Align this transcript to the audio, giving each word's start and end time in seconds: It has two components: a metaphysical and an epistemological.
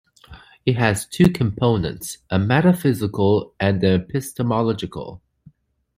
It 0.65 0.77
has 0.77 1.05
two 1.05 1.29
components: 1.31 2.17
a 2.31 2.39
metaphysical 2.39 3.53
and 3.59 3.83
an 3.83 4.01
epistemological. 4.09 5.21